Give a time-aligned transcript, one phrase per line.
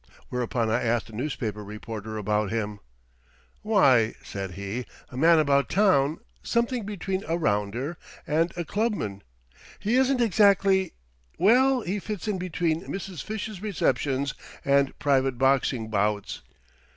[0.29, 2.79] Whereupon I asked a newspaper reporter about him.
[3.61, 9.21] "Why," said he, "a 'Man About Town' is something between a 'rounder' and a 'clubman.'
[9.77, 13.21] He isn't exactly—well, he fits in between Mrs.
[13.23, 14.33] Fish's receptions
[14.65, 16.41] and private boxing bouts.